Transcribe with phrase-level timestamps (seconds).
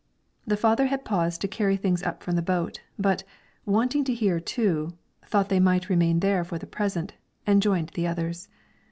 [0.47, 3.23] The father had paused to carry things up from the boat, but,
[3.67, 4.93] wanting to hear, too,
[5.27, 7.13] thought they might remain there for the present,
[7.45, 8.47] and joined the others.